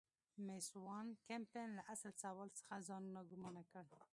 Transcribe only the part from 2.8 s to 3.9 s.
ځان ناګومانه کړ.